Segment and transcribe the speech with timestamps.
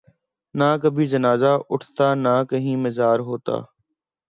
[0.55, 3.55] نہ کبھی جنازہ اٹھتا نہ کہیں مزار ہوتا